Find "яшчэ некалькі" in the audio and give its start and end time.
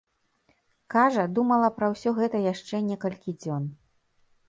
2.53-3.41